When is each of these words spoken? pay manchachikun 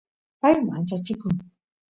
pay 0.41 0.55
manchachikun 0.67 1.35